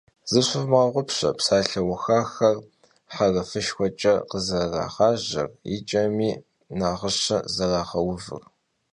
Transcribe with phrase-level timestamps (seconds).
[0.31, 2.57] Zışıvmığeğupşe psalheuxaxer
[3.15, 6.31] herfışşxueç'e khızerırağajer, yi ç'emi
[6.79, 8.25] nağışe zerağeuvır.